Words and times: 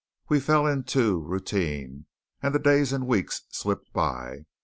We 0.29 0.39
fell 0.39 0.65
into 0.65 1.21
routine; 1.21 2.07
and 2.41 2.55
the 2.55 2.59
days 2.59 2.91
and 2.91 3.05
weeks 3.05 3.43
slipped 3.51 3.93
by. 3.93 4.45